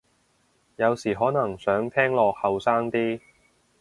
[0.77, 3.19] 有時可能想聽落後生啲